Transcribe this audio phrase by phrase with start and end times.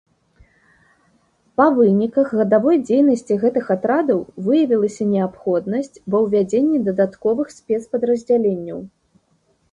[1.61, 8.79] Па выніках гадавой дзейнасці гэтых атрадаў выявілася неабходнасць ва ўвядзенні дадатковых спецпадраздзяленняў.